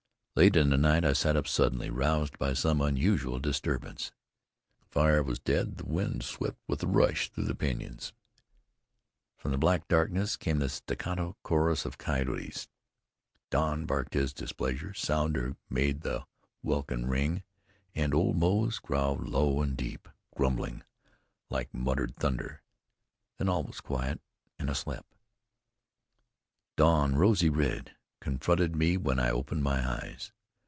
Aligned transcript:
Late 0.33 0.55
in 0.55 0.69
the 0.69 0.77
night 0.77 1.03
I 1.03 1.11
sat 1.11 1.35
up 1.35 1.45
suddenly, 1.45 1.89
roused 1.89 2.39
by 2.39 2.53
some 2.53 2.79
unusual 2.79 3.37
disturbance. 3.37 4.13
The 4.79 4.85
fire 4.85 5.21
was 5.21 5.39
dead; 5.39 5.75
the 5.75 5.85
wind 5.85 6.23
swept 6.23 6.57
with 6.69 6.81
a 6.81 6.87
rush 6.87 7.29
through 7.29 7.43
the 7.43 7.53
pinyons. 7.53 8.13
From 9.37 9.51
the 9.51 9.57
black 9.57 9.89
darkness 9.89 10.37
came 10.37 10.59
the 10.59 10.69
staccato 10.69 11.35
chorus 11.43 11.85
of 11.85 11.97
coyotes. 11.97 12.69
Don 13.51 13.85
barked 13.85 14.13
his 14.13 14.33
displeasure; 14.33 14.93
Sounder 14.93 15.57
made 15.69 15.99
the 15.99 16.25
welkin 16.63 17.07
ring, 17.07 17.43
and 17.93 18.13
old 18.13 18.37
Moze 18.37 18.79
growled 18.79 19.27
low 19.27 19.61
and 19.61 19.75
deep, 19.75 20.07
grumbling 20.35 20.81
like 21.49 21.73
muttered 21.73 22.15
thunder. 22.15 22.61
Then 23.37 23.49
all 23.49 23.63
was 23.65 23.81
quiet, 23.81 24.21
and 24.57 24.69
I 24.69 24.73
slept. 24.73 25.13
Dawn, 26.77 27.15
rosy 27.15 27.49
red, 27.49 27.97
confronted 28.23 28.75
me 28.75 28.95
when 28.97 29.19
I 29.19 29.31
opened 29.31 29.63
my 29.63 29.83
eyes. 30.03 30.31